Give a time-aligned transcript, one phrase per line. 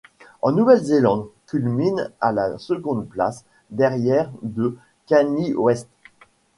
[0.41, 5.89] En Nouvelle-Zélande, culmine à la seconde place, derrière de Kanye West.